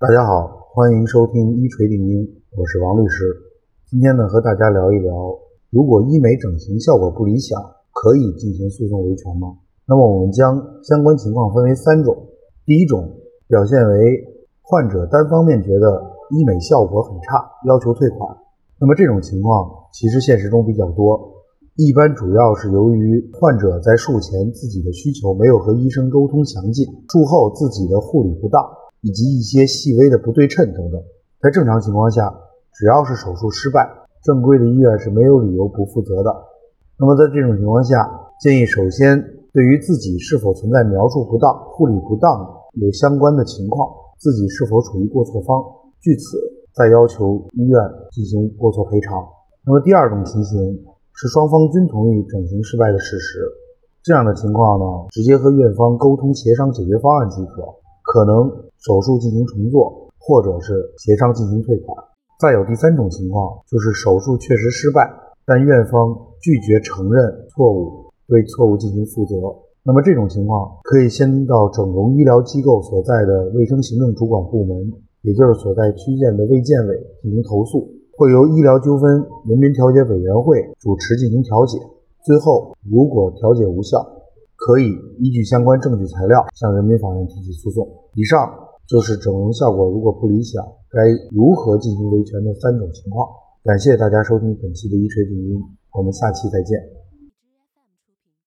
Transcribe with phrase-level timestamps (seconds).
[0.00, 2.22] 大家好，欢迎收听一锤定音，
[2.54, 3.34] 我是王律师。
[3.90, 5.10] 今天呢，和大家聊一聊，
[5.70, 9.58] 如果医美整形效果不理想，可以进行诉讼维权吗？
[9.88, 12.14] 那么我们将相关情况分为三种。
[12.64, 13.10] 第一种
[13.48, 14.22] 表现为
[14.62, 18.38] 患者单方面觉得医美效果很差，要求退款。
[18.78, 21.42] 那么这种情况其实现实中比较多，
[21.74, 28.62] 一般主要是由于患者在术前自己的需求没有和医生沟通详尽，术后自己的护理不当，
[29.02, 31.02] 以及一些细微的不对称等等。
[31.40, 32.32] 在正常情况下，
[32.74, 33.88] 只要是手术失败，
[34.22, 36.34] 正规的医院是没有理由不负责的。
[36.98, 38.08] 那么在这种情况下，
[38.40, 39.22] 建议首先
[39.52, 45.62] 对于自己是否存在描述不当、护理不当有相关的情况，自己是否处于过错方，
[46.00, 46.38] 据此。
[46.78, 47.74] 再要求医院
[48.12, 49.18] 进行过错赔偿。
[49.66, 50.78] 那么第二种情形
[51.12, 53.40] 是双方均同意整形失败的事实，
[54.04, 57.62] 这样的情况呢，直接和院方沟通协商解决方案即可，
[58.08, 58.48] 可能
[58.80, 61.92] 手术进行重做，或者是协商进行退款。
[62.40, 65.04] 再有第三种情况，就是手术确实失败，
[65.44, 69.36] 但院方拒绝承认错误，对错误进行负责。
[69.84, 74.90] 那么这种情况可以先到整容医疗机构所在的卫生行政主管部门。
[75.22, 79.10] 也就是所在区县的卫健委进行投诉，会由医疗纠纷
[79.46, 81.76] 人民调解委员会主持进行调解。
[82.24, 83.98] 最后，如果调解无效，
[84.58, 84.90] 可以
[85.22, 87.86] 依据相关证据材料向人民法院提起诉讼。
[88.14, 88.36] 以上
[88.88, 90.98] 就是整容效果如果不理想，该
[91.30, 93.28] 如何进行维权的三种情况。
[93.62, 95.62] 感谢大家收听本期的一锤定音，
[95.94, 96.76] 我们下期再见。